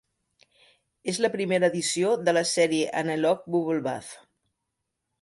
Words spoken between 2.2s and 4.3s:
de la sèrie "Analogue Bubblebath".